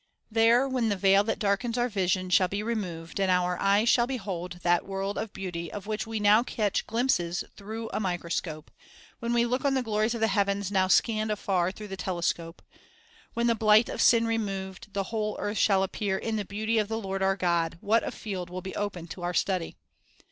3 0.29 0.29
There, 0.41 0.67
when 0.67 0.89
the 0.89 0.95
veil 0.95 1.23
that 1.25 1.37
darkens 1.37 1.77
our 1.77 1.87
vision 1.87 2.31
shall 2.31 2.47
be 2.47 2.63
removed, 2.63 3.19
and 3.19 3.29
our 3.29 3.59
eyes 3.61 3.87
shall 3.87 4.07
behold 4.07 4.53
that 4.63 4.87
world 4.87 5.15
of 5.15 5.31
beauty 5.31 5.71
of 5.71 5.85
which 5.85 6.07
we 6.07 6.19
now 6.19 6.41
catch 6.41 6.87
glimpses 6.87 7.43
through 7.55 7.87
the 7.93 7.99
microscope; 7.99 8.71
when 9.19 9.31
we 9.31 9.45
look 9.45 9.63
on 9.63 9.75
the 9.75 9.83
glories 9.83 10.15
of 10.15 10.19
the 10.21 10.27
heavens, 10.29 10.71
now 10.71 10.87
scanned 10.87 11.29
afar 11.29 11.71
through 11.71 11.89
the 11.89 11.95
telescope; 11.97 12.63
when, 13.35 13.45
the 13.45 13.53
blight 13.53 13.89
of 13.89 14.01
sin 14.01 14.25
removed, 14.25 14.91
the 14.93 15.03
whole 15.13 15.37
earth 15.39 15.59
shall 15.59 15.83
appear 15.83 16.17
"in 16.17 16.35
the 16.35 16.45
beauty 16.45 16.79
of 16.79 16.87
the 16.87 16.97
Lord 16.97 17.21
our 17.21 17.35
God," 17.37 17.77
what 17.79 18.03
a 18.03 18.09
field 18.09 18.49
will 18.49 18.61
be 18.61 18.75
open 18.75 19.05
to 19.09 19.21
our 19.21 19.35
study! 19.35 19.75